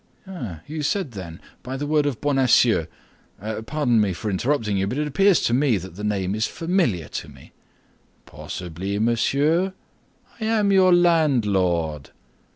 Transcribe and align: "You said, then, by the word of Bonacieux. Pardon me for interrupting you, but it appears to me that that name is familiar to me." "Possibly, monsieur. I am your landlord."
"You 0.65 0.81
said, 0.81 1.11
then, 1.11 1.39
by 1.61 1.77
the 1.77 1.85
word 1.85 2.07
of 2.07 2.19
Bonacieux. 2.19 2.87
Pardon 3.67 4.01
me 4.01 4.13
for 4.13 4.31
interrupting 4.31 4.75
you, 4.75 4.87
but 4.87 4.97
it 4.97 5.05
appears 5.05 5.41
to 5.41 5.53
me 5.53 5.77
that 5.77 5.93
that 5.93 6.03
name 6.03 6.33
is 6.33 6.47
familiar 6.47 7.07
to 7.09 7.29
me." 7.29 7.51
"Possibly, 8.25 8.97
monsieur. 8.97 9.73
I 10.39 10.45
am 10.45 10.71
your 10.71 10.91
landlord." 10.91 12.09